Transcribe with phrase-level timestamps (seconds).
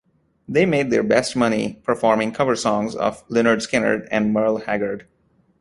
[0.49, 5.07] They made their best money performing cover songs of Lynyrd Skynyrd and Merle Haggard.